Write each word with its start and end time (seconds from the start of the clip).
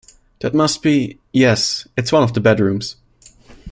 That 0.39 0.55
must 0.55 0.81
be— 0.81 1.19
yes— 1.31 1.87
it's 1.95 2.11
one 2.11 2.23
of 2.23 2.33
the 2.33 2.39
bedrooms. 2.39 2.95